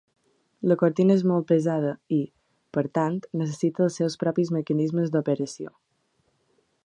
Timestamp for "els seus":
3.89-4.17